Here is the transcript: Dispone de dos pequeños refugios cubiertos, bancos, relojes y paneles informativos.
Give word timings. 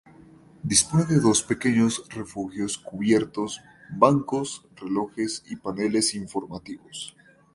Dispone 0.63 1.05
de 1.05 1.19
dos 1.19 1.43
pequeños 1.43 2.05
refugios 2.09 2.79
cubiertos, 2.79 3.61
bancos, 3.91 4.65
relojes 4.77 5.43
y 5.45 5.57
paneles 5.57 6.15
informativos. 6.15 7.15